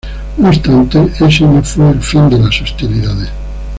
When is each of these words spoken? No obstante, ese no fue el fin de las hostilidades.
No 0.39 0.49
obstante, 0.49 0.97
ese 1.19 1.43
no 1.43 1.61
fue 1.61 1.91
el 1.91 2.01
fin 2.01 2.27
de 2.27 2.39
las 2.39 2.59
hostilidades. 2.59 3.29